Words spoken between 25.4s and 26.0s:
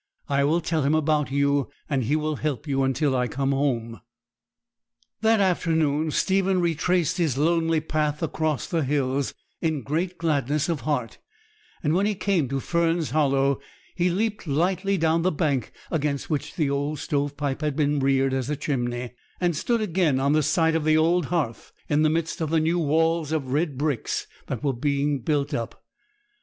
up.